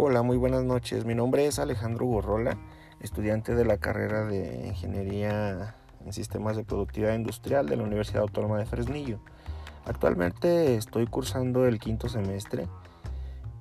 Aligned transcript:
Hola, 0.00 0.22
muy 0.22 0.36
buenas 0.36 0.62
noches. 0.62 1.04
Mi 1.04 1.16
nombre 1.16 1.44
es 1.46 1.58
Alejandro 1.58 2.06
Gorrola, 2.06 2.56
estudiante 3.00 3.56
de 3.56 3.64
la 3.64 3.78
carrera 3.78 4.24
de 4.26 4.68
Ingeniería 4.68 5.74
en 6.06 6.12
Sistemas 6.12 6.56
de 6.56 6.62
Productividad 6.62 7.16
Industrial 7.16 7.68
de 7.68 7.74
la 7.74 7.82
Universidad 7.82 8.22
Autónoma 8.22 8.58
de 8.58 8.66
Fresnillo. 8.66 9.18
Actualmente 9.86 10.76
estoy 10.76 11.08
cursando 11.08 11.66
el 11.66 11.80
quinto 11.80 12.08
semestre 12.08 12.68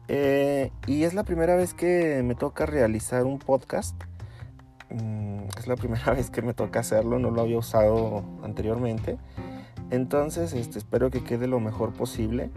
eh, 0.09 0.71
y 0.86 1.05
es 1.05 1.15
la 1.15 1.23
primera 1.23 1.55
vez 1.55 1.73
que 1.73 2.21
me 2.23 2.36
toca 2.36 2.67
realizar 2.67 3.25
un 3.25 3.39
podcast. 3.39 3.99
Mm, 4.91 5.45
es 5.57 5.65
la 5.65 5.75
primera 5.75 6.13
vez 6.13 6.29
que 6.29 6.43
me 6.43 6.54
toca 6.54 6.81
hacerlo, 6.81 7.17
no 7.17 7.31
lo 7.31 7.41
había 7.41 7.57
usado 7.57 8.23
anteriormente. 8.43 9.17
Entonces 9.89 10.54
este, 10.54 10.77
espero 10.77 11.09
que 11.09 11.23
quede 11.23 11.47
lo 11.47 11.59
mejor 11.59 11.93
posible 11.93 12.51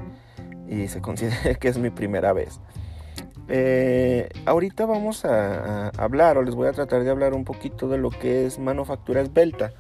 y 0.68 0.88
se 0.88 1.00
considere 1.00 1.56
que 1.58 1.68
es 1.68 1.78
mi 1.78 1.88
primera 1.88 2.34
vez. 2.34 2.60
Eh, 3.52 4.28
ahorita 4.46 4.86
vamos 4.86 5.24
a, 5.24 5.88
hablar 5.98 6.38
o 6.38 6.42
les 6.42 6.54
voy 6.54 6.68
a 6.68 6.72
tratar 6.72 7.02
de 7.02 7.10
hablar 7.10 7.34
un 7.34 7.44
poquito 7.44 7.88
de 7.88 7.98
lo 7.98 8.10
que 8.10 8.46
es 8.46 8.60
manufactura 8.60 9.20
esbelta. 9.20 9.72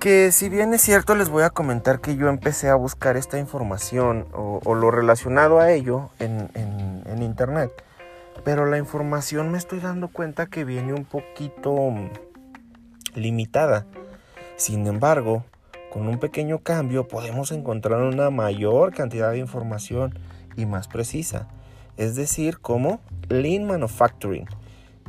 Que 0.00 0.30
si 0.30 0.50
bien 0.50 0.74
es 0.74 0.82
cierto 0.82 1.14
les 1.14 1.30
voy 1.30 1.44
a 1.44 1.50
comentar 1.50 2.00
que 2.00 2.14
yo 2.16 2.28
empecé 2.28 2.68
a 2.68 2.74
buscar 2.74 3.16
esta 3.16 3.38
información 3.38 4.26
o, 4.34 4.74
lo 4.74 4.90
relacionado 4.90 5.60
a 5.60 5.72
ello 5.72 6.10
en, 6.18 6.50
en 6.54 7.22
internet. 7.22 7.70
Pero 8.44 8.66
la 8.66 8.76
información 8.76 9.50
me 9.50 9.56
estoy 9.56 9.80
dando 9.80 10.08
cuenta 10.08 10.44
que 10.44 10.64
viene 10.64 10.92
un 10.92 11.06
poquito 11.06 11.74
limitada. 13.14 13.86
Sin 14.56 14.86
embargo, 14.86 15.44
con 15.90 16.06
un 16.06 16.18
pequeño 16.18 16.58
cambio 16.58 17.08
podemos 17.08 17.50
encontrar 17.50 18.02
una 18.02 18.28
mayor 18.28 18.92
cantidad 18.92 19.30
de 19.30 19.38
información 19.38 20.18
y 20.54 20.66
más 20.66 20.86
precisa 20.86 21.48
es 21.96 22.14
decir, 22.16 22.58
como 22.58 23.00
Lean 23.28 23.64
Manufacturing, 23.64 24.46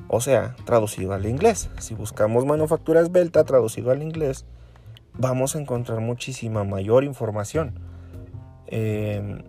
o 0.08 0.22
sea, 0.22 0.56
traducido 0.66 1.14
al 1.14 1.26
inglés. 1.26 1.70
Si 1.80 1.96
buscamos 1.96 2.46
manufactura 2.46 3.02
esbelta 3.02 3.44
traducido 3.44 3.92
al 3.92 4.04
inglés, 4.04 4.46
vamos 5.18 5.56
a 5.56 5.60
encontrar 5.60 6.00
muchísima 6.00 6.64
mayor 6.64 7.04
información. 7.04 7.80
Em, 8.68 9.44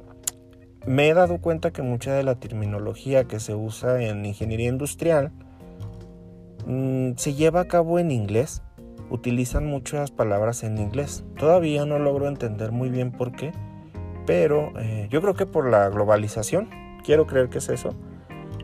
me 0.86 1.08
he 1.08 1.14
dado 1.14 1.38
cuenta 1.40 1.72
que 1.72 1.82
mucha 1.82 2.14
de 2.14 2.22
la 2.22 2.36
terminología 2.36 3.24
que 3.24 3.40
se 3.40 3.54
usa 3.54 4.02
en 4.02 4.24
ingeniería 4.24 4.68
industrial 4.68 5.32
mm, 6.66 7.12
se 7.16 7.34
lleva 7.34 7.60
a 7.60 7.68
cabo 7.68 7.98
en 7.98 8.10
inglés. 8.10 8.62
Utilizan 9.10 9.66
muchas 9.66 10.10
palabras 10.10 10.64
en 10.64 10.78
inglés. 10.78 11.24
Todavía 11.38 11.84
no 11.86 11.98
logro 11.98 12.28
entender 12.28 12.72
muy 12.72 12.88
bien 12.88 13.12
por 13.12 13.32
qué, 13.32 13.52
pero 14.26 14.72
eh, 14.78 15.06
yo 15.10 15.20
creo 15.20 15.34
que 15.34 15.46
por 15.46 15.70
la 15.70 15.88
globalización 15.88 16.85
quiero 17.06 17.26
creer 17.26 17.48
que 17.48 17.58
es 17.58 17.68
eso, 17.68 17.94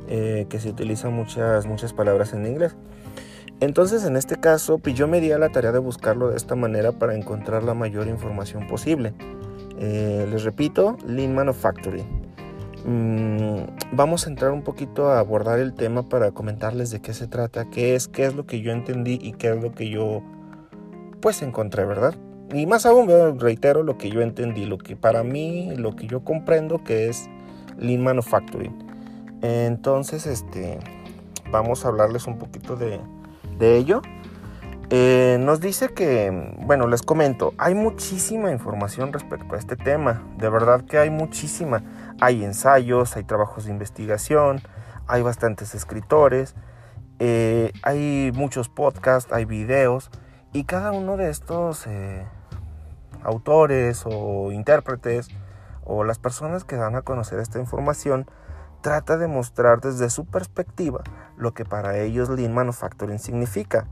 eh, 0.08 0.46
que 0.50 0.58
se 0.58 0.68
utilizan 0.68 1.14
muchas, 1.14 1.64
muchas 1.64 1.92
palabras 1.92 2.34
en 2.34 2.44
inglés. 2.44 2.76
Entonces, 3.60 4.04
en 4.04 4.16
este 4.16 4.36
caso, 4.36 4.78
pues 4.78 4.96
yo 4.96 5.06
me 5.06 5.20
di 5.20 5.30
a 5.30 5.38
la 5.38 5.50
tarea 5.50 5.70
de 5.70 5.78
buscarlo 5.78 6.30
de 6.30 6.36
esta 6.36 6.56
manera 6.56 6.90
para 6.90 7.14
encontrar 7.14 7.62
la 7.62 7.74
mayor 7.74 8.08
información 8.08 8.66
posible. 8.66 9.14
Eh, 9.78 10.26
les 10.28 10.42
repito, 10.42 10.98
Lean 11.06 11.32
Manufacturing. 11.32 12.04
Mm, 12.84 13.58
vamos 13.92 14.26
a 14.26 14.30
entrar 14.30 14.50
un 14.50 14.62
poquito 14.62 15.08
a 15.08 15.20
abordar 15.20 15.60
el 15.60 15.72
tema 15.74 16.08
para 16.08 16.32
comentarles 16.32 16.90
de 16.90 17.00
qué 17.00 17.14
se 17.14 17.28
trata, 17.28 17.70
qué 17.70 17.94
es, 17.94 18.08
qué 18.08 18.26
es 18.26 18.34
lo 18.34 18.44
que 18.44 18.60
yo 18.60 18.72
entendí 18.72 19.20
y 19.22 19.32
qué 19.32 19.52
es 19.52 19.62
lo 19.62 19.70
que 19.70 19.88
yo 19.88 20.22
pues 21.20 21.42
encontré, 21.42 21.84
¿verdad? 21.84 22.16
Y 22.52 22.66
más 22.66 22.84
aún, 22.84 23.38
reitero 23.38 23.84
lo 23.84 23.96
que 23.96 24.10
yo 24.10 24.20
entendí, 24.20 24.66
lo 24.66 24.78
que 24.78 24.96
para 24.96 25.22
mí, 25.22 25.72
lo 25.76 25.94
que 25.94 26.08
yo 26.08 26.24
comprendo 26.24 26.82
que 26.82 27.08
es 27.08 27.30
Lean 27.78 28.02
Manufacturing. 28.02 28.72
Entonces, 29.42 30.26
este, 30.26 30.78
vamos 31.50 31.84
a 31.84 31.88
hablarles 31.88 32.26
un 32.26 32.38
poquito 32.38 32.76
de, 32.76 33.00
ello. 33.60 34.02
Eh, 34.90 35.38
nos 35.40 35.60
dice 35.60 35.88
que, 35.90 36.56
bueno, 36.60 36.88
les 36.88 37.02
comento, 37.02 37.54
hay 37.58 37.74
muchísima 37.74 38.50
información 38.50 39.12
respecto 39.12 39.54
a 39.54 39.58
este 39.58 39.76
tema, 39.76 40.22
de 40.36 40.48
verdad 40.48 40.84
que 40.84 40.98
hay 40.98 41.10
muchísima. 41.10 41.82
Hay 42.20 42.44
ensayos, 42.44 43.16
hay 43.16 43.24
trabajos 43.24 43.64
de 43.64 43.70
investigación, 43.70 44.60
hay 45.06 45.22
bastantes 45.22 45.74
escritores, 45.74 46.54
eh, 47.20 47.72
hay 47.82 48.32
muchos 48.34 48.68
podcasts, 48.68 49.32
hay 49.32 49.44
videos, 49.44 50.10
y 50.52 50.64
cada 50.64 50.92
uno 50.92 51.16
de 51.16 51.30
estos 51.30 51.86
eh, 51.86 52.26
autores 53.22 54.02
o 54.04 54.52
intérpretes 54.52 55.28
o 55.84 56.04
las 56.04 56.18
personas 56.18 56.64
que 56.64 56.76
dan 56.76 56.96
a 56.96 57.02
conocer 57.02 57.38
esta 57.38 57.58
información 57.58 58.26
trata 58.80 59.16
de 59.16 59.28
mostrar 59.28 59.80
desde 59.80 60.10
su 60.10 60.26
perspectiva 60.26 61.02
lo 61.36 61.54
que 61.54 61.64
para 61.64 61.98
ellos 61.98 62.28
Lean 62.28 62.54
Manufacturing 62.54 63.18
significa. 63.18 63.86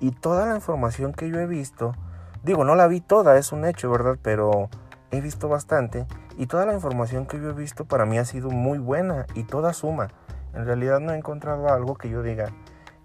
Y 0.00 0.10
toda 0.10 0.46
la 0.46 0.56
información 0.56 1.12
que 1.12 1.28
yo 1.30 1.38
he 1.38 1.46
visto, 1.46 1.94
digo, 2.42 2.64
no 2.64 2.74
la 2.74 2.86
vi 2.88 3.00
toda, 3.00 3.38
es 3.38 3.52
un 3.52 3.64
hecho, 3.64 3.90
¿verdad? 3.90 4.18
Pero 4.22 4.68
he 5.10 5.20
visto 5.20 5.48
bastante 5.48 6.06
y 6.36 6.46
toda 6.46 6.66
la 6.66 6.74
información 6.74 7.26
que 7.26 7.40
yo 7.40 7.50
he 7.50 7.52
visto 7.52 7.84
para 7.84 8.04
mí 8.04 8.18
ha 8.18 8.24
sido 8.24 8.50
muy 8.50 8.78
buena 8.78 9.26
y 9.34 9.44
toda 9.44 9.72
suma. 9.72 10.08
En 10.52 10.66
realidad 10.66 11.00
no 11.00 11.12
he 11.12 11.16
encontrado 11.16 11.68
algo 11.68 11.96
que 11.96 12.10
yo 12.10 12.22
diga, 12.22 12.52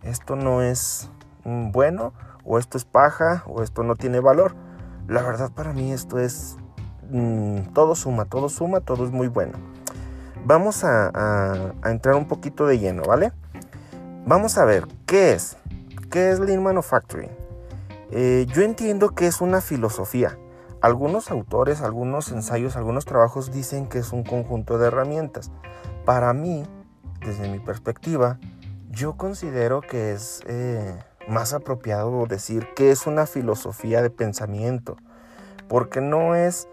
esto 0.03 0.35
no 0.35 0.61
es 0.61 1.11
bueno 1.43 2.13
o 2.43 2.57
esto 2.57 2.77
es 2.77 2.85
paja 2.85 3.43
o 3.45 3.63
esto 3.63 3.83
no 3.83 3.95
tiene 3.95 4.19
valor. 4.19 4.55
La 5.07 5.21
verdad 5.21 5.51
para 5.51 5.73
mí 5.73 5.91
esto 5.91 6.19
es 6.19 6.57
Mm, 7.09 7.73
todo 7.73 7.95
suma, 7.95 8.25
todo 8.25 8.49
suma, 8.49 8.81
todo 8.81 9.05
es 9.05 9.11
muy 9.11 9.27
bueno. 9.27 9.53
Vamos 10.45 10.83
a, 10.83 11.73
entrar 11.85 12.15
un 12.15 12.27
poquito 12.27 12.65
de 12.65 12.79
lleno, 12.79 13.03
¿vale? 13.03 13.31
Vamos 14.25 14.57
a 14.57 14.65
ver, 14.65 14.87
¿qué 15.05 15.33
es? 15.33 15.57
¿Qué 16.09 16.31
es 16.31 16.39
Lean 16.39 16.63
Manufacturing? 16.63 17.31
Eh, 18.11 18.47
yo 18.53 18.61
entiendo 18.61 19.09
que 19.09 19.27
es 19.27 19.41
una 19.41 19.61
filosofía. 19.61 20.37
Algunos 20.81 21.29
autores, 21.29 21.81
algunos 21.81 22.31
ensayos, 22.31 22.75
algunos 22.77 23.05
trabajos 23.05 23.51
dicen 23.51 23.87
que 23.87 23.99
es 23.99 24.13
un 24.13 24.23
conjunto 24.23 24.77
de 24.77 24.87
herramientas. 24.87 25.51
Para 26.05 26.33
mí, 26.33 26.63
desde 27.19 27.49
mi 27.49 27.59
perspectiva, 27.59 28.39
yo 28.89 29.17
considero 29.17 29.81
que 29.81 30.13
es 30.13 30.41
eh, 30.47 30.97
más 31.27 31.53
apropiado 31.53 32.25
decir 32.25 32.67
que 32.75 32.91
es 32.91 33.07
una 33.07 33.25
filosofía 33.25 34.01
de 34.01 34.09
pensamiento, 34.09 34.95
porque 35.67 36.01
no 36.01 36.35
es 36.35 36.67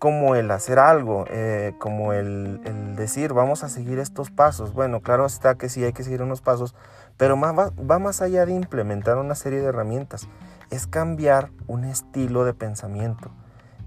como 0.00 0.34
el 0.34 0.50
hacer 0.50 0.78
algo, 0.78 1.26
eh, 1.28 1.74
como 1.78 2.14
el, 2.14 2.62
decir 2.96 3.34
vamos 3.34 3.62
a 3.62 3.68
seguir 3.68 3.98
estos 3.98 4.30
pasos. 4.30 4.72
Bueno, 4.72 5.00
claro 5.00 5.26
está 5.26 5.56
que 5.56 5.68
sí 5.68 5.84
hay 5.84 5.92
que 5.92 6.02
seguir 6.02 6.22
unos 6.22 6.40
pasos, 6.40 6.74
pero 7.18 7.38
va, 7.38 7.52
va, 7.52 7.98
más 7.98 8.22
allá 8.22 8.46
de 8.46 8.52
implementar 8.52 9.18
una 9.18 9.34
serie 9.34 9.60
de 9.60 9.66
herramientas. 9.66 10.26
Es 10.70 10.86
cambiar 10.86 11.50
un 11.66 11.84
estilo 11.84 12.46
de 12.46 12.54
pensamiento. 12.54 13.30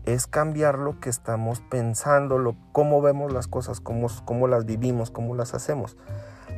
Es 0.05 0.27
cambiar 0.27 0.77
lo 0.77 0.99
que 0.99 1.09
estamos 1.09 1.61
pensando, 1.61 2.37
lo, 2.37 2.55
cómo 2.73 3.01
vemos 3.01 3.33
las 3.33 3.47
cosas, 3.47 3.79
cómo, 3.79 4.07
cómo 4.23 4.47
las 4.47 4.65
vivimos, 4.65 5.09
cómo 5.09 5.33
las 5.33 5.55
hacemos. 5.55 5.97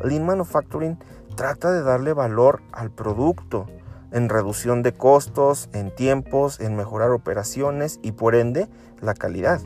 Lean 0.03 0.25
Manufacturing 0.25 0.99
trata 1.37 1.72
de 1.72 1.81
darle 1.81 2.11
valor 2.11 2.61
al 2.73 2.91
producto, 2.91 3.67
en 4.16 4.30
reducción 4.30 4.81
de 4.81 4.94
costos, 4.94 5.70
en 5.74 5.94
tiempos, 5.94 6.62
en 6.62 6.78
mejorar 6.78 7.12
operaciones 7.12 8.00
y 8.02 8.14
por 8.14 8.34
ende 8.34 8.70
la 9.02 9.14
calidad. 9.14 9.59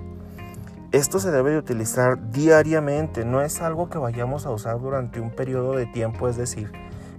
Esto 0.92 1.20
se 1.20 1.30
debe 1.30 1.52
de 1.52 1.60
utilizar 1.60 2.32
diariamente, 2.32 3.26
no 3.26 3.42
es 3.42 3.62
algo 3.62 3.92
que 3.92 4.00
vayamos 4.00 4.48
a 4.48 4.50
usar 4.50 4.80
durante 4.80 5.20
un 5.20 5.30
periodo 5.30 5.74
de 5.74 5.86
tiempo, 5.86 6.28
es 6.28 6.36
decir, 6.36 6.72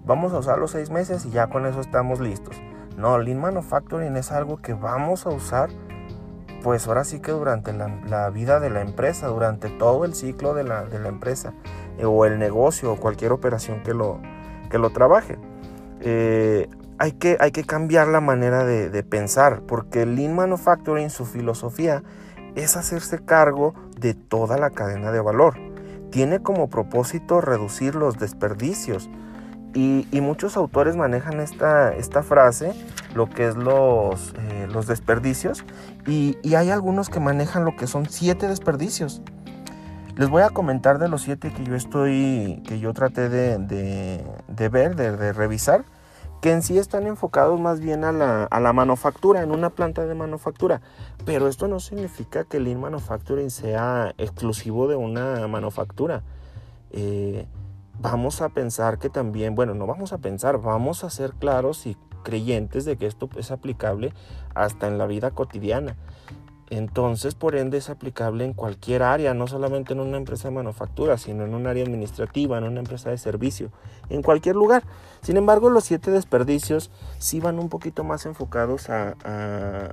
vamos 0.04 0.32
a 0.32 0.38
usar 0.38 0.58
los 0.58 0.72
seis 0.72 0.90
meses 0.90 1.24
y 1.24 1.30
ya 1.30 1.46
con 1.46 1.66
eso 1.66 1.80
estamos 1.80 2.18
listos. 2.18 2.56
No, 2.96 3.16
Lean 3.16 3.38
Manufacturing 3.38 4.16
es 4.16 4.32
algo 4.32 4.56
que 4.56 4.74
vamos 4.74 5.24
a 5.24 5.30
usar, 5.30 5.70
pues 6.64 6.88
ahora 6.88 7.04
sí 7.04 7.20
que 7.20 7.30
durante 7.30 7.72
la, 7.72 8.28
vida 8.30 8.58
de 8.58 8.70
la 8.70 8.80
empresa, 8.80 9.28
durante 9.28 9.68
todo 9.68 10.04
el 10.04 10.16
ciclo 10.16 10.52
de 10.52 10.64
la, 10.64 10.84
empresa, 11.06 11.54
eh, 11.96 12.06
o 12.06 12.24
el 12.24 12.40
negocio, 12.40 12.92
o 12.92 12.96
cualquier 12.96 13.30
operación 13.30 13.84
que 13.84 13.94
lo, 13.94 14.18
que 14.68 14.78
lo 14.78 14.90
trabaje. 14.90 15.38
Eh, 16.00 16.68
hay 17.00 17.12
que, 17.12 17.38
hay 17.40 17.50
que 17.50 17.64
cambiar 17.64 18.08
la 18.08 18.20
manera 18.20 18.66
de, 18.66 19.02
pensar, 19.02 19.62
porque 19.62 20.04
Lean 20.04 20.34
Manufacturing, 20.34 21.08
su 21.08 21.24
filosofía, 21.24 22.02
es 22.56 22.76
hacerse 22.76 23.24
cargo 23.24 23.74
de 23.98 24.12
toda 24.12 24.58
la 24.58 24.68
cadena 24.68 25.10
de 25.10 25.22
valor. 25.22 25.54
Tiene 26.10 26.42
como 26.42 26.68
propósito 26.68 27.40
reducir 27.40 27.94
los 27.94 28.18
desperdicios. 28.18 29.08
Y, 29.72 30.06
muchos 30.20 30.58
autores 30.58 30.94
manejan 30.94 31.40
esta, 31.40 31.94
esta, 31.94 32.22
frase, 32.22 32.74
lo 33.14 33.30
que 33.30 33.48
es 33.48 33.56
los, 33.56 34.34
eh, 34.36 34.68
los 34.70 34.86
desperdicios, 34.86 35.64
y, 36.06 36.36
hay 36.54 36.68
algunos 36.68 37.08
que 37.08 37.18
manejan 37.18 37.64
lo 37.64 37.76
que 37.76 37.86
son 37.86 38.10
siete 38.10 38.46
desperdicios. 38.46 39.22
Les 40.16 40.28
voy 40.28 40.42
a 40.42 40.50
comentar 40.50 40.98
de 40.98 41.08
los 41.08 41.22
siete 41.22 41.50
que 41.50 41.64
yo 41.64 41.76
estoy, 41.76 42.62
que 42.66 42.78
yo 42.78 42.92
traté 42.92 43.30
de, 43.30 43.56
de 44.48 44.68
ver, 44.68 44.96
de 44.96 45.32
revisar 45.32 45.86
que 46.40 46.52
en 46.52 46.62
sí 46.62 46.78
están 46.78 47.06
enfocados 47.06 47.60
más 47.60 47.80
bien 47.80 48.04
a 48.04 48.12
la, 48.12 48.72
manufactura, 48.72 49.42
en 49.42 49.50
una 49.50 49.70
planta 49.70 50.06
de 50.06 50.14
manufactura. 50.14 50.80
Pero 51.24 51.48
esto 51.48 51.68
no 51.68 51.80
significa 51.80 52.44
que 52.44 52.60
Lean 52.60 52.80
Manufacturing 52.80 53.50
sea 53.50 54.14
exclusivo 54.18 54.88
de 54.88 54.96
una 54.96 55.46
manufactura. 55.48 56.22
eh, 56.92 57.46
vamos 58.00 58.40
a 58.40 58.48
pensar 58.48 58.98
que 58.98 59.10
también, 59.10 59.54
bueno, 59.54 59.74
no 59.74 59.86
vamos 59.86 60.12
a 60.12 60.18
pensar, 60.18 60.58
vamos 60.58 61.04
a 61.04 61.10
ser 61.10 61.32
claros 61.34 61.86
y 61.86 61.96
creyentes 62.22 62.84
de 62.84 62.96
que 62.96 63.06
esto 63.06 63.28
es 63.36 63.50
aplicable 63.50 64.12
hasta 64.54 64.88
en 64.88 64.98
la 64.98 65.06
vida 65.06 65.30
cotidiana. 65.32 65.96
Entonces, 66.70 67.34
por 67.34 67.56
ende, 67.56 67.78
es 67.78 67.90
aplicable 67.90 68.44
en 68.44 68.52
cualquier 68.52 69.02
área, 69.02 69.34
no 69.34 69.48
solamente 69.48 69.92
en 69.92 69.98
una 69.98 70.16
empresa 70.16 70.48
de 70.48 70.54
manufactura, 70.54 71.18
sino 71.18 71.44
en 71.44 71.52
un 71.52 71.66
área 71.66 71.82
administrativa, 71.82 72.58
en 72.58 72.64
una 72.64 72.78
empresa 72.78 73.10
de 73.10 73.18
servicio, 73.18 73.72
en 74.08 74.22
cualquier 74.22 74.54
lugar. 74.54 74.84
Sin 75.20 75.36
embargo, 75.36 75.68
los 75.68 75.82
siete 75.82 76.12
desperdicios 76.12 76.92
sí 77.18 77.40
van 77.40 77.58
un 77.58 77.68
poquito 77.68 78.04
más 78.04 78.24
enfocados 78.24 78.88
a, 78.88 79.16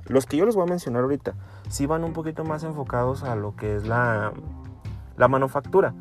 los 0.06 0.26
que 0.26 0.36
yo 0.36 0.46
les 0.46 0.54
voy 0.54 0.66
a 0.66 0.70
mencionar 0.70 1.02
ahorita, 1.02 1.34
sí 1.68 1.86
van 1.86 2.04
un 2.04 2.12
poquito 2.12 2.44
más 2.44 2.62
enfocados 2.62 3.24
a 3.24 3.34
lo 3.34 3.56
que 3.56 3.74
es 3.74 3.84
la, 3.84 4.32
la 5.16 5.26
manufactura. 5.26 5.94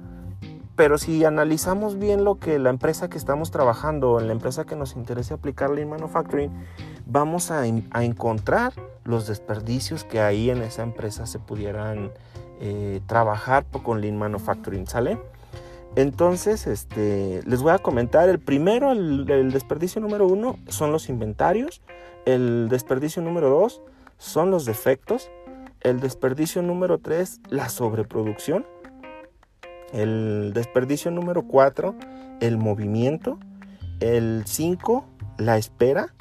Pero 0.75 0.99
si 0.99 1.25
analizamos 1.25 1.97
bien 1.97 2.23
lo 2.23 2.35
que 2.35 2.59
la 2.59 2.69
empresa 2.69 3.09
que 3.09 3.17
estamos 3.17 3.49
trabajando, 3.49 4.19
en 4.19 4.27
la 4.27 4.33
empresa 4.33 4.65
que 4.65 4.75
nos 4.75 4.95
interesa 4.95 5.33
aplicar 5.33 5.71
Lean 5.71 5.89
Manufacturing, 5.89 6.51
vamos 7.07 7.51
a, 7.51 7.65
encontrar 7.65 8.73
los 9.03 9.27
desperdicios 9.27 10.03
que 10.03 10.19
ahí 10.19 10.49
en 10.49 10.61
esa 10.61 10.83
empresa 10.83 11.25
se 11.25 11.39
pudieran 11.39 12.11
eh, 12.59 13.01
trabajar 13.07 13.65
con 13.83 14.01
Lean 14.01 14.17
Manufacturing, 14.17 14.87
¿sale? 14.87 15.17
Entonces, 15.95 16.67
este, 16.67 17.41
les 17.45 17.61
voy 17.61 17.71
a 17.71 17.79
comentar, 17.79 18.29
el 18.29 18.39
primero, 18.39 18.91
el, 18.91 19.29
el 19.29 19.51
desperdicio 19.51 20.01
número 20.01 20.27
uno 20.27 20.59
son 20.67 20.91
los 20.91 21.09
inventarios, 21.09 21.81
el 22.25 22.67
desperdicio 22.69 23.21
número 23.21 23.49
dos 23.49 23.81
son 24.17 24.51
los 24.51 24.65
defectos, 24.65 25.31
el 25.81 25.99
desperdicio 25.99 26.61
número 26.61 26.97
tres, 26.99 27.39
la 27.49 27.69
sobreproducción, 27.69 28.65
el 29.93 30.51
desperdicio 30.53 31.11
número 31.11 31.43
4, 31.43 31.95
el 32.41 32.57
movimiento. 32.57 33.39
El 33.99 34.43
5, 34.45 35.05
la 35.37 35.57
espera. 35.57 36.13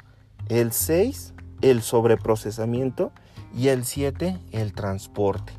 El 0.49 0.71
6, 0.71 1.33
el 1.61 1.81
sobreprocesamiento. 1.81 3.11
Y 3.55 3.69
el 3.69 3.85
7, 3.85 4.39
el 4.51 4.73
transporte. 4.73 5.53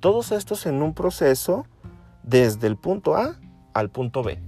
Todos 0.00 0.32
estos 0.32 0.66
en 0.66 0.82
un 0.82 0.92
proceso 0.92 1.66
desde 2.22 2.66
el 2.66 2.76
punto 2.76 3.16
A 3.16 3.36
al 3.74 3.90
punto 3.90 4.22
B. 4.22 4.40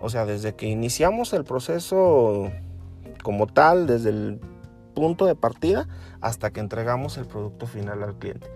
O 0.00 0.10
sea, 0.10 0.26
desde 0.26 0.54
que 0.54 0.66
iniciamos 0.66 1.32
el 1.32 1.44
proceso 1.44 2.50
como 3.22 3.46
tal, 3.46 3.86
desde 3.86 4.10
el 4.10 4.40
punto 4.94 5.26
de 5.26 5.34
partida 5.34 5.88
hasta 6.20 6.50
que 6.50 6.60
entregamos 6.60 7.16
el 7.16 7.26
producto 7.26 7.66
final 7.66 8.02
al 8.02 8.18
cliente. 8.18 8.48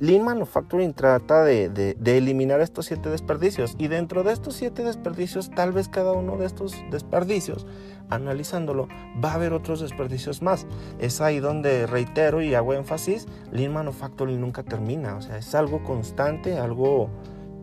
Lean 0.00 0.24
Manufacturing 0.24 0.94
trata 0.94 1.42
de, 1.42 1.96
eliminar 2.04 2.60
estos 2.60 2.86
siete 2.86 3.10
desperdicios 3.10 3.74
y 3.78 3.88
dentro 3.88 4.22
de 4.22 4.32
estos 4.32 4.54
siete 4.54 4.84
desperdicios, 4.84 5.50
tal 5.50 5.72
vez 5.72 5.88
cada 5.88 6.12
uno 6.12 6.36
de 6.36 6.46
estos 6.46 6.76
desperdicios, 6.92 7.66
analizándolo, 8.08 8.86
va 9.22 9.32
a 9.32 9.34
haber 9.34 9.52
otros 9.52 9.80
desperdicios 9.80 10.40
más. 10.40 10.66
Es 11.00 11.20
ahí 11.20 11.40
donde 11.40 11.88
reitero 11.88 12.42
y 12.42 12.54
hago 12.54 12.74
énfasis, 12.74 13.26
Lean 13.50 13.72
Manufacturing 13.72 14.40
nunca 14.40 14.62
termina, 14.62 15.16
o 15.16 15.20
sea, 15.20 15.36
es 15.36 15.52
algo 15.56 15.82
constante, 15.82 16.58
algo 16.58 17.10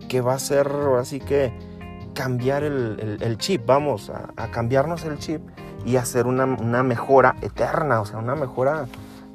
que 0.09 0.19
va 0.19 0.33
a 0.33 0.39
ser 0.39 0.69
así 0.99 1.21
que 1.21 1.53
cambiar 2.13 2.63
el, 2.63 3.38
chip, 3.38 3.65
vamos 3.65 4.09
a, 4.09 4.33
cambiarnos 4.51 5.05
el 5.05 5.19
chip 5.19 5.41
y 5.85 5.95
hacer 5.95 6.27
una, 6.27 6.43
una 6.43 6.83
mejora 6.83 7.38
eterna, 7.41 8.01
o 8.01 8.05
sea, 8.05 8.19
una 8.19 8.35
mejora 8.35 8.88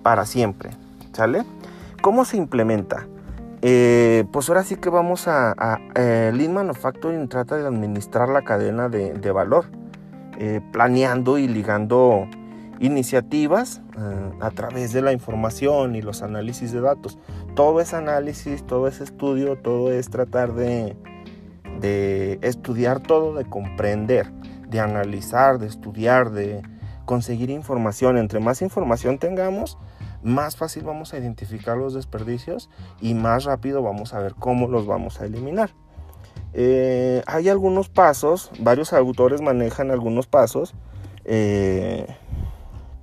para 0.02 0.26
siempre, 0.26 0.70
¿sale? 1.12 1.44
¿Cómo 2.00 2.24
se 2.24 2.38
implementa? 2.38 3.06
Eh, 3.62 4.24
pues 4.32 4.48
ahora 4.48 4.64
sí 4.64 4.76
que 4.76 4.88
vamos 4.88 5.28
a, 5.28 5.54
eh, 5.94 6.32
Lean 6.34 6.54
Manufacturing 6.54 7.28
trata 7.28 7.58
de 7.58 7.66
administrar 7.66 8.30
la 8.30 8.40
cadena 8.40 8.88
de, 8.88 9.32
valor, 9.32 9.66
eh, 10.38 10.62
planeando 10.72 11.36
y 11.36 11.46
ligando 11.46 12.26
iniciativas 12.78 13.82
a 14.40 14.50
través 14.52 14.94
de 14.94 15.02
la 15.02 15.12
información 15.12 15.94
y 15.94 16.00
los 16.00 16.22
análisis 16.22 16.72
de 16.72 16.80
datos. 16.80 17.18
Todo 17.54 17.82
ese 17.82 17.96
análisis, 17.96 18.64
todo 18.64 18.88
ese 18.88 19.04
estudio, 19.04 19.58
todo 19.58 19.92
es 19.92 20.08
tratar 20.08 20.54
de 20.54 20.96
estudiar 22.40 23.00
todo, 23.00 23.34
de 23.34 23.44
comprender, 23.44 24.32
de 24.68 24.80
analizar, 24.80 25.58
de 25.58 25.66
estudiar, 25.66 26.30
de 26.30 26.62
conseguir 27.04 27.50
información. 27.50 28.16
Entre 28.16 28.40
más 28.40 28.62
información 28.62 29.18
tengamos, 29.18 29.76
más 30.22 30.56
fácil 30.56 30.84
vamos 30.84 31.14
a 31.14 31.18
identificar 31.18 31.76
los 31.76 31.94
desperdicios 31.94 32.68
y 33.00 33.14
más 33.14 33.44
rápido 33.44 33.82
vamos 33.82 34.14
a 34.14 34.20
ver 34.20 34.34
cómo 34.34 34.68
los 34.68 34.86
vamos 34.86 35.20
a 35.20 35.24
eliminar. 35.24 35.70
Eh, 36.52 37.22
hay 37.26 37.48
algunos 37.48 37.88
pasos, 37.88 38.50
varios 38.58 38.92
autores 38.92 39.40
manejan 39.40 39.90
algunos 39.90 40.26
pasos 40.26 40.74
eh, 41.24 42.06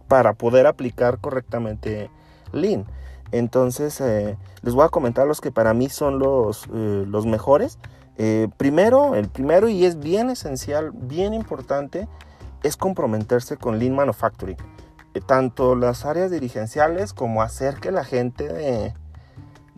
para 0.07 0.33
poder 0.33 0.67
aplicar 0.67 1.19
correctamente 1.19 2.09
Lean. 2.51 2.85
Entonces, 3.31 3.99
eh, 4.01 4.37
les 4.61 4.73
voy 4.73 4.85
a 4.85 4.89
comentar 4.89 5.27
los 5.27 5.41
que 5.41 5.51
para 5.51 5.73
mí 5.73 5.89
son 5.89 6.19
los, 6.19 6.67
los 6.67 7.25
mejores. 7.25 7.77
primero, 8.57 9.15
el 9.15 9.29
primero 9.29 9.69
y 9.69 9.85
es 9.85 9.99
bien 9.99 10.29
esencial, 10.29 10.91
bien 10.93 11.33
importante, 11.33 12.07
es 12.63 12.77
comprometerse 12.77 13.57
con 13.57 13.79
Lean 13.79 13.95
Manufacturing 13.95 14.57
tanto 15.21 15.75
las 15.75 16.05
áreas 16.05 16.31
dirigenciales 16.31 17.13
como 17.13 17.41
hacer 17.41 17.75
que 17.75 17.91
la 17.91 18.03
gente 18.03 18.93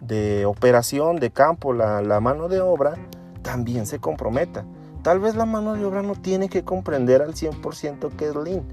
de, 0.02 0.46
operación, 0.46 1.18
de 1.18 1.32
campo, 1.32 1.74
la, 1.74 2.02
la, 2.02 2.20
mano 2.20 2.48
de 2.48 2.62
obra, 2.62 2.96
también 3.42 3.86
se 3.86 4.00
comprometa. 4.00 4.66
Tal 5.04 5.20
vez 5.20 5.36
la 5.36 5.46
mano 5.46 5.74
de 5.74 5.86
obra 5.86 6.02
no 6.02 6.16
tiene 6.16 6.50
que 6.50 6.64
comprender 6.64 7.22
al 7.22 7.34
100% 7.34 8.16
qué 8.18 8.30
es 8.30 8.36
Lean, 8.36 8.64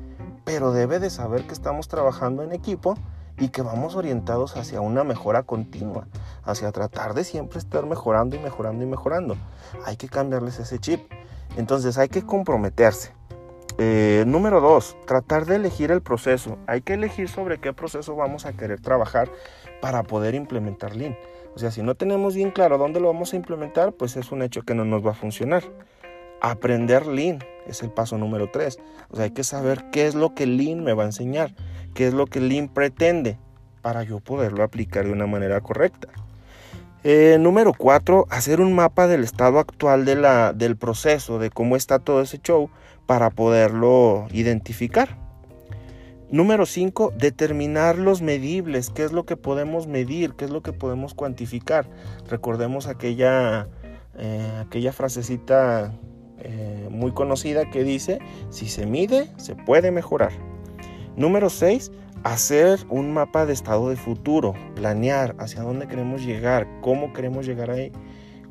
pero 0.45 0.73
debe 0.73 0.99
de 0.99 1.11
saber 1.11 1.47
que 1.47 1.53
estamos 1.53 1.89
trabajando 1.89 2.43
en 2.43 2.53
equipo 2.53 2.97
y 3.39 3.49
que 3.49 3.63
vamos 3.63 3.97
orientados 3.97 4.57
hacia 4.57 4.81
una 4.81 5.05
mejora 5.05 5.43
continua, 5.43 6.09
hacia 6.45 6.73
tratar 6.73 7.15
de 7.15 7.25
siempre 7.25 7.59
estar 7.59 7.87
mejorando 7.87 8.37
y 8.37 8.39
mejorando 8.39 8.85
y 8.85 8.87
mejorando. 8.87 9.37
Hay 9.85 9.97
que 9.97 10.09
cambiarles 10.09 10.59
ese 10.59 10.79
chip. 10.79 11.01
Entonces 11.57 11.99
hay 11.99 12.09
que 12.09 12.23
comprometerse. 12.23 13.16
Eh, 13.79 14.25
número 14.27 14.63
dos, 14.63 14.97
tratar 15.07 15.45
de 15.45 15.57
elegir 15.57 15.91
el 15.91 16.01
proceso. 16.01 16.59
Hay 16.67 16.81
que 16.81 16.95
elegir 16.95 17.29
sobre 17.29 17.59
qué 17.59 17.75
proceso 17.75 18.17
vamos 18.17 18.47
a 18.47 18.55
querer 18.55 18.81
trabajar 18.81 19.31
para 19.83 20.03
poder 20.03 20.35
implementar 20.35 20.97
Lean. 20.97 21.17
O 21.55 21.59
sea, 21.59 21.71
si 21.71 21.83
no 21.83 21.95
tenemos 21.95 22.35
bien 22.35 22.51
claro 22.51 22.79
dónde 22.79 23.01
lo 23.01 23.13
vamos 23.13 23.33
a 23.33 23.37
implementar, 23.37 23.93
pues 23.93 24.17
es 24.17 24.33
un 24.33 24.43
hecho 24.43 24.63
que 24.63 24.75
no 24.75 24.85
nos 24.85 25.05
va 25.05 25.11
a 25.11 25.15
funcionar. 25.15 25.63
Aprender 26.41 27.07
Lean 27.07 27.39
es 27.67 27.83
el 27.83 27.91
paso 27.91 28.17
número 28.17 28.51
tres. 28.51 28.79
O 29.11 29.17
sea, 29.17 29.25
hay 29.25 29.33
que 29.33 29.45
saber 29.45 29.91
qué 29.91 30.07
es 30.07 30.15
lo 30.15 30.35
que 30.35 30.47
Lean 30.47 30.83
me 30.83 30.95
va 30.95 31.03
a 31.03 31.07
enseñar, 31.07 31.55
qué 31.95 32.07
es 32.07 32.15
lo 32.15 32.27
que 32.27 32.41
Lean 32.41 32.69
pretende 32.69 33.39
para 33.83 34.03
yo 34.05 34.21
poderlo 34.21 34.65
aplicar 34.65 35.05
de 35.05 35.13
una 35.13 35.27
manera 35.27 35.61
correcta. 35.61 36.09
Eh, 37.05 37.37
número 37.39 37.73
cuatro, 37.77 38.27
hacer 38.31 38.61
un 38.61 38.75
mapa 38.75 39.07
del 39.07 39.23
estado 39.23 39.59
actual 39.59 40.05
de 40.05 40.17
la, 40.17 40.53
del 40.53 40.77
proceso, 40.77 41.39
de 41.39 41.51
cómo 41.51 41.77
está 41.77 41.99
todo 41.99 42.21
ese 42.21 42.39
show 42.39 42.69
para 43.07 43.31
poderlo 43.31 44.27
identificar. 44.33 45.17
Número 46.29 46.67
5, 46.67 47.13
determinar 47.17 47.99
los 47.99 48.21
medibles, 48.21 48.91
qué 48.91 49.05
es 49.05 49.13
lo 49.13 49.25
que 49.25 49.37
podemos 49.37 49.87
medir, 49.87 50.35
qué 50.35 50.45
es 50.45 50.51
lo 50.51 50.61
que 50.61 50.73
podemos 50.73 51.15
cuantificar. 51.15 51.89
Recordemos 52.29 52.89
aquella, 52.89 53.69
eh, 54.19 54.63
aquella 54.67 54.93
frasecita 54.93 55.93
eh, 56.39 56.89
muy 56.91 57.13
conocida 57.13 57.71
que 57.71 57.85
dice, 57.85 58.19
si 58.51 58.69
se 58.69 58.87
mide, 58.87 59.31
se 59.37 59.55
puede 59.55 59.93
mejorar. 59.93 60.33
Número 61.17 61.49
6, 61.49 61.93
hacer 62.25 62.81
un 62.91 63.15
mapa 63.15 63.47
de 63.47 63.53
estado 63.53 63.89
de 63.89 63.97
futuro, 63.97 64.55
planear 64.75 65.37
hacia 65.39 65.63
dónde 65.63 65.87
queremos 65.87 66.27
llegar, 66.27 66.67
cómo 66.81 67.13
queremos 67.13 67.47
llegar 67.47 67.71
ahí, 67.71 67.93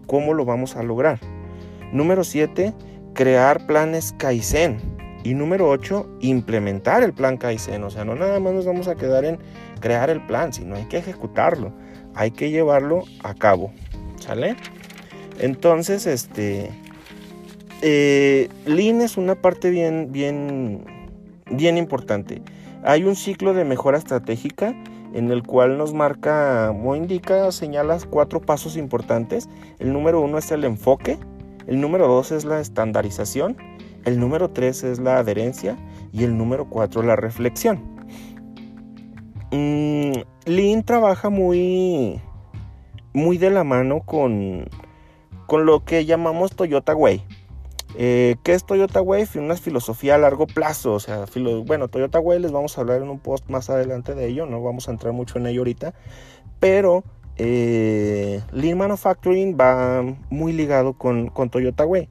cómo 0.07 0.33
lo 0.33 0.45
vamos 0.45 0.77
a 0.77 0.83
lograr. 0.83 1.19
Número 1.91 2.24
7, 2.24 2.74
crear 3.15 3.65
planes 3.65 4.13
Kaizen. 4.19 4.77
Y 5.24 5.34
número 5.34 5.67
8, 5.67 6.17
implementar 6.19 7.01
el 7.01 7.12
plan 7.12 7.38
Kaizen. 7.38 7.84
O 7.84 7.89
sea, 7.89 8.05
no 8.05 8.13
nada 8.13 8.39
más 8.39 8.53
nos 8.53 8.65
vamos 8.65 8.88
a 8.88 8.93
quedar 8.93 9.25
en 9.25 9.39
crear 9.79 10.12
el 10.12 10.24
plan, 10.27 10.53
sino 10.53 10.75
hay 10.75 10.86
que 10.86 10.98
ejecutarlo. 10.98 11.74
Hay 12.13 12.29
que 12.29 12.51
llevarlo 12.51 13.03
a 13.24 13.34
cabo. 13.34 13.74
¿Sale? 14.19 14.55
Entonces, 15.39 16.05
este... 16.05 16.69
Eh, 17.81 18.50
Lean 18.65 19.01
es 19.01 19.17
una 19.17 19.36
parte 19.36 19.72
bien, 19.72 20.12
bien, 20.12 20.86
bien 21.50 21.77
importante. 21.77 22.41
Hay 22.84 23.03
un 23.03 23.15
ciclo 23.15 23.53
de 23.53 23.65
mejora 23.65 23.98
estratégica 23.98 24.75
en 25.13 25.31
el 25.31 25.43
cual 25.43 25.77
nos 25.77 25.93
marca 25.93 26.72
o 26.72 26.95
indica, 26.95 27.51
señala 27.51 27.98
cuatro 28.10 28.41
pasos 28.41 28.77
importantes. 28.77 29.50
El 29.79 29.91
número 29.91 30.22
uno 30.22 30.38
es 30.38 30.51
el 30.51 30.63
enfoque, 30.63 31.17
el 31.67 31.81
número 31.81 32.07
2 32.07 32.31
es 32.31 32.45
la 32.45 32.60
estandarización, 32.60 33.57
el 34.05 34.19
número 34.19 34.51
3 34.51 34.84
es 34.84 35.00
la 35.00 35.17
adherencia 35.17 35.77
y 36.12 36.24
el 36.24 36.38
número 36.38 36.69
4 36.69 37.01
la 37.03 37.15
reflexión. 37.15 37.95
Mm, 39.51 40.13
Lean 40.45 40.84
trabaja 40.84 41.29
muy, 41.29 42.22
muy 43.13 43.38
de 43.38 43.50
la 43.50 43.63
mano 43.63 44.01
con, 44.01 44.67
con 45.48 45.65
lo 45.65 45.86
que 45.86 46.05
llamamos 46.05 46.55
Toyota 46.55 46.95
Way. 46.95 47.24
Eh, 47.98 48.36
¿Qué 48.43 48.53
es 48.53 48.65
Toyota 48.65 49.01
Way? 49.01 49.25
Una 49.36 49.55
filosofía 49.55 50.15
a 50.15 50.17
largo 50.17 50.48
plazo. 50.48 50.93
O 50.93 51.00
sea, 51.00 51.25
bueno, 51.65 51.88
Toyota 51.88 52.19
Way 52.19 52.39
les 52.39 52.51
vamos 52.51 52.77
a 52.77 52.81
hablar 52.81 53.01
en 53.01 53.10
un 53.10 53.19
post 53.19 53.50
más 53.50 53.69
adelante 53.69 54.15
de 54.15 54.27
ello. 54.27 54.45
No 54.45 54.62
vamos 54.62 54.88
a 54.88 54.91
entrar 54.91 55.13
mucho 55.13 55.39
en 55.39 55.48
ello 55.48 55.62
ahorita. 55.62 55.93
Pero 56.60 57.03
eh, 57.38 58.42
Lean 58.51 58.77
Manufacturing 58.77 59.58
va 59.60 60.04
muy 60.30 60.54
ligado 60.54 60.94
con, 60.94 61.32
Toyota 61.50 61.86
Way. 61.86 62.10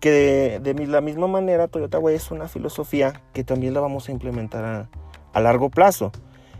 Que 0.00 0.60
de, 0.62 0.74
la 0.86 1.00
misma 1.00 1.28
manera 1.28 1.68
Toyota 1.68 1.98
Way 1.98 2.16
es 2.16 2.30
una 2.30 2.48
filosofía 2.48 3.22
que 3.32 3.44
también 3.44 3.74
la 3.74 3.80
vamos 3.80 4.08
a 4.08 4.12
implementar 4.12 4.88
a 5.32 5.40
largo 5.40 5.70
plazo. 5.70 6.10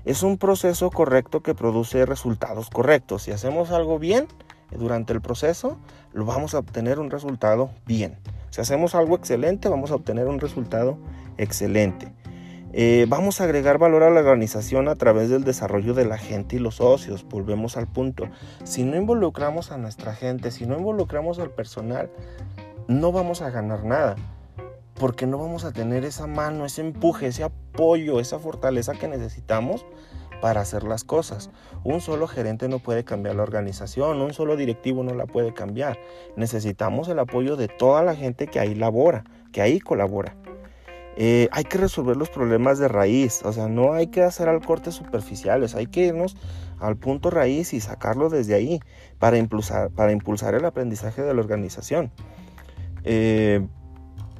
Es 0.05 0.23
un 0.23 0.37
proceso 0.37 0.91
correcto 0.91 1.43
que 1.43 1.55
produce 1.55 2.07
resultados 2.07 2.71
correctos. 2.71 3.23
Si 3.23 3.31
hacemos 3.31 3.71
algo 3.71 3.99
bien 3.99 4.27
durante 4.71 5.13
el 5.13 5.21
proceso, 5.21 5.79
lo 6.13 6.25
vamos 6.25 6.55
a 6.55 6.59
obtener 6.59 6.99
un 6.99 7.11
resultado 7.11 7.71
bien. 7.87 8.19
Si 8.51 8.61
hacemos 8.61 8.95
algo 8.95 9.17
excelente, 9.17 9.69
vamos 9.69 9.91
a 9.93 9.95
obtener 9.95 10.27
un 10.27 10.41
resultado 10.41 10.99
excelente. 11.39 12.13
Eh, 12.75 13.05
vamos 13.07 13.41
a 13.41 13.45
agregar 13.45 13.77
valor 13.77 14.03
a 14.03 14.09
la 14.09 14.21
organización 14.21 14.89
a 14.89 14.95
través 14.95 15.29
del 15.29 15.45
desarrollo 15.45 15.93
de 15.93 16.07
la 16.07 16.17
gente 16.17 16.57
y 16.57 16.59
los 16.59 16.77
socios. 16.77 17.27
Volvemos 17.29 17.77
al 17.77 17.87
punto. 17.87 18.29
Si 18.65 18.83
no 18.85 18.97
involucramos 18.97 19.73
a 19.73 19.77
nuestra 19.77 20.15
gente, 20.15 20.51
si 20.51 20.65
no 20.65 20.79
involucramos 20.79 21.39
al 21.39 21.51
personal, 21.51 22.11
no 22.89 23.13
vamos 23.13 23.43
a 23.43 23.51
ganar 23.51 23.85
nada. 23.85 24.17
Porque 24.95 25.27
no 25.27 25.37
vamos 25.37 25.65
a 25.65 25.73
tener 25.73 26.05
esa 26.05 26.27
mano, 26.27 26.65
ese 26.65 26.81
empuje, 26.81 27.27
ese 27.27 27.45
apoyo, 27.45 28.21
esa 28.21 28.39
fortaleza 28.39 28.95
que 28.95 29.09
necesitamos 29.09 29.85
para 30.41 30.63
hacer 30.63 30.85
las 30.85 31.05
cosas. 31.05 31.51
Un 31.85 32.01
solo 32.01 32.27
gerente 32.27 32.69
no 32.69 32.79
puede 32.79 33.05
cambiar 33.05 33.37
la 33.37 33.43
organización, 33.43 34.21
un 34.21 34.33
solo 34.33 34.57
directivo 34.57 35.03
no 35.03 35.15
la 35.15 35.27
puede 35.27 35.53
cambiar. 35.53 35.99
Necesitamos 36.37 37.09
el 37.09 37.19
apoyo 37.19 37.57
de 37.57 37.69
toda 37.69 38.03
la 38.03 38.15
gente 38.15 38.47
que 38.47 38.61
ahí 38.61 38.75
labora, 38.75 39.25
que 39.53 39.61
ahí 39.61 39.79
colabora. 39.79 40.37
Eh, 41.17 41.49
hay 41.53 41.65
que 41.65 41.77
resolver 41.77 42.17
los 42.17 42.31
problemas 42.31 42.79
de 42.79 42.89
raíz, 42.89 43.43
o 43.45 43.53
sea, 43.53 43.69
no 43.69 43.93
hay 43.93 44.07
que 44.07 44.23
hacer 44.23 44.49
al 44.49 44.65
cortes 44.65 44.95
superficiales, 44.95 45.75
hay 45.75 45.87
que 45.87 46.07
irnos 46.07 46.37
al 46.81 46.97
punto 46.97 47.31
raíz 47.31 47.75
y 47.75 47.81
sacarlo 47.81 48.31
desde 48.31 48.55
ahí 48.55 48.81
para 49.19 49.37
impulsar, 49.37 49.91
para 49.91 50.13
impulsar 50.13 50.55
el 50.55 50.65
aprendizaje 50.65 51.23
de 51.23 51.35
la 51.35 51.41
organización. 51.41 52.11
Eh, 53.05 53.67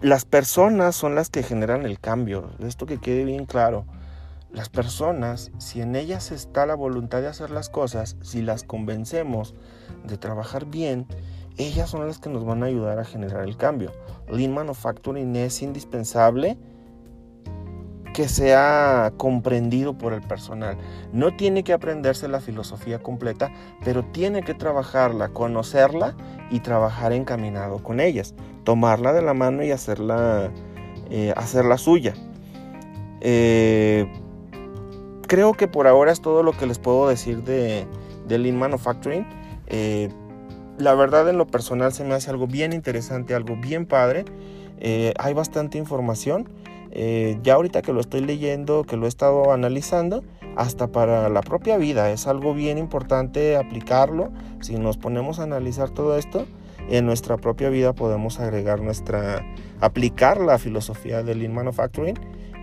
las 0.01 0.25
personas 0.25 0.97
son 0.97 1.15
las 1.15 1.29
que 1.31 1.43
generan 1.43 1.85
el 1.85 2.01
cambio, 2.01 2.51
esto 2.61 2.87
que 2.87 2.99
quede 2.99 3.25
bien 3.25 3.45
claro. 3.45 3.85
Las 4.51 4.69
personas, 4.69 5.51
si 5.59 5.81
en 5.81 5.95
ellas 5.95 6.33
está 6.33 6.67
la 6.67 6.75
voluntad 6.75 7.21
de 7.21 7.29
hacer 7.29 7.51
las 7.51 7.69
cosas, 7.69 8.17
si 8.23 8.43
las 8.43 8.65
convencemos 8.65 9.55
de 10.05 10.19
trabajar 10.19 10.67
bien, 10.67 11.07
ellas 11.59 11.91
son 11.91 12.07
las 12.07 12.19
que 12.19 12.31
nos 12.31 12.45
van 12.45 12.63
a 12.63 12.67
ayudar 12.67 12.99
a 12.99 13.05
generar 13.05 13.45
el 13.45 13.57
cambio. 13.57 13.93
Lean 14.29 14.53
Manufacturing 14.53 15.35
es 15.37 15.63
indispensable 15.63 16.59
que 18.13 18.29
sea 18.29 19.13
comprendido 19.17 19.97
por 19.97 20.13
el 20.13 20.23
personal. 20.23 20.77
No 21.13 21.35
tiene 21.35 21.65
que 21.65 21.73
aprenderse 21.73 22.29
la 22.29 22.41
filosofía 22.41 22.99
completa, 22.99 23.51
pero 23.85 24.05
tiene 24.05 24.43
que 24.43 24.55
trabajarla, 24.55 25.29
conocerla 25.29 26.15
y 26.51 26.61
trabajar 26.61 27.13
encaminado 27.13 27.83
con 27.83 28.01
ellas. 28.01 28.35
Tomarla 28.65 29.13
de 29.13 29.23
la 29.23 29.35
mano 29.35 29.63
y 29.63 29.71
hacerla, 29.71 30.51
eh, 31.11 31.33
hacerla 31.37 31.79
suya. 31.79 32.15
Eh, 33.21 34.07
creo 35.27 35.55
que 35.55 35.69
por 35.69 35.87
ahora 35.87 36.13
es 36.13 36.21
todo 36.21 36.43
lo 36.43 36.53
que 36.53 36.67
les 36.67 36.79
puedo 36.79 37.09
decir 37.09 37.43
de, 37.45 37.87
Lean 38.29 38.59
Manufacturing. 38.59 39.27
Eh, 39.67 40.11
la 40.83 40.95
verdad 40.95 41.29
en 41.29 41.39
lo 41.39 41.47
personal 41.47 41.93
se 41.93 42.03
me 42.03 42.15
hace 42.15 42.31
algo 42.31 42.49
bien 42.49 42.73
interesante, 42.73 43.35
algo 43.35 43.57
bien 43.57 43.87
padre. 43.87 44.25
Eh, 44.81 45.15
hay 45.17 45.33
bastante 45.33 45.79
información. 45.79 46.49
Eh, 46.91 47.39
ya 47.43 47.55
ahorita 47.55 47.83
que 47.83 47.93
lo 47.93 48.01
estoy 48.01 48.21
leyendo, 48.21 48.83
que 48.83 48.97
lo 48.97 49.07
he 49.07 49.09
estado 49.09 49.53
analizando, 49.53 50.25
hasta 50.57 50.89
para 50.89 51.29
la 51.29 51.41
propia 51.41 51.79
vida 51.79 52.11
es 52.11 52.27
algo 52.27 52.53
bien 52.53 52.79
importante 52.79 53.57
aplicarlo. 53.57 54.33
Si 54.61 54.75
nos 54.77 54.97
ponemos 54.97 55.39
a 55.39 55.45
analizar 55.45 55.91
todo 55.91 56.19
esto, 56.19 56.47
en 56.91 57.07
nuestra 57.07 57.37
propia 57.37 57.69
vida 57.69 57.93
podemos 57.93 58.41
agregar 58.41 58.81
nuestra, 58.81 59.47
aplicar 59.81 60.41
la 60.41 60.59
filosofía 60.59 61.23
de 61.23 61.37
Lean 61.37 61.55
Manufacturing 61.55 62.19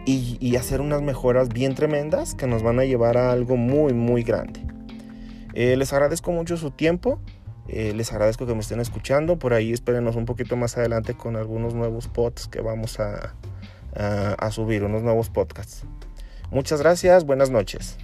y, 0.06 0.56
hacer 0.58 0.82
unas 0.82 1.04
mejoras 1.04 1.50
bien 1.50 1.76
tremendas 1.76 2.36
que 2.36 2.48
nos 2.48 2.64
van 2.64 2.80
a 2.80 2.84
llevar 2.84 3.16
a 3.16 3.32
algo 3.32 3.56
muy, 3.56 3.94
muy 3.94 4.24
grande. 4.24 4.60
Eh, 5.54 5.78
les 5.78 5.94
agradezco 5.94 6.32
mucho 6.32 6.58
su 6.58 6.72
tiempo. 6.72 7.20
Eh, 7.72 7.94
les 7.94 8.12
agradezco 8.12 8.46
que 8.46 8.54
me 8.54 8.62
estén 8.62 8.80
escuchando. 8.80 9.38
Por 9.38 9.54
ahí 9.54 9.74
espérenos 9.74 10.16
un 10.16 10.26
poquito 10.26 10.56
más 10.56 10.78
adelante 10.78 11.14
con 11.14 11.36
algunos 11.36 11.74
nuevos 11.74 12.08
pods 12.08 12.48
que 12.48 12.62
vamos 12.62 13.00
a, 13.00 13.36
a 13.96 14.52
subir, 14.52 14.84
unos 14.84 15.04
nuevos 15.04 15.30
podcasts. 15.30 15.84
Muchas 16.52 16.82
gracias, 16.82 17.26
buenas 17.26 17.52
noches. 17.52 17.98